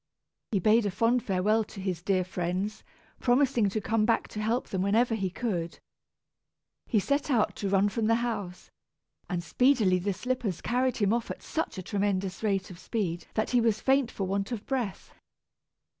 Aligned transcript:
He 0.51 0.57
bade 0.57 0.87
a 0.87 0.89
fond 0.89 1.21
farewell 1.21 1.63
to 1.65 1.79
his 1.79 2.01
dear 2.01 2.23
friends, 2.23 2.83
promising 3.19 3.69
to 3.69 3.79
come 3.79 4.03
back 4.03 4.27
to 4.29 4.41
help 4.41 4.67
them 4.69 4.81
whenever 4.81 5.13
he 5.13 5.29
could. 5.29 5.77
He 6.87 6.97
set 6.99 7.29
out 7.29 7.55
to 7.57 7.69
run 7.69 7.87
from 7.87 8.07
the 8.07 8.15
house, 8.15 8.71
and 9.29 9.43
speedily 9.43 9.99
the 9.99 10.13
slippers 10.13 10.59
carried 10.59 10.97
him 10.97 11.13
off 11.13 11.29
at 11.29 11.43
such 11.43 11.77
a 11.77 11.83
tremendous 11.83 12.41
rate 12.41 12.71
of 12.71 12.79
speed 12.79 13.27
that 13.35 13.51
he 13.51 13.61
was 13.61 13.79
faint 13.79 14.09
for 14.09 14.25
want 14.25 14.51
of 14.51 14.65
breath. 14.65 15.13